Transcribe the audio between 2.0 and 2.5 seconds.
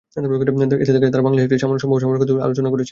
সামরিক অভ্যুত্থান নিয়ে